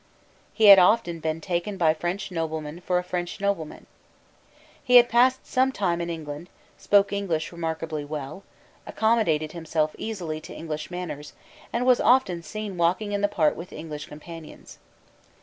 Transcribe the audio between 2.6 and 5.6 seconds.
for a French nobleman. He had passed